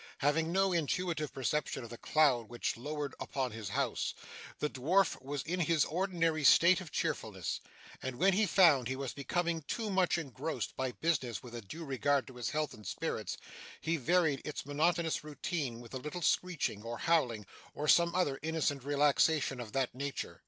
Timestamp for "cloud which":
1.99-2.75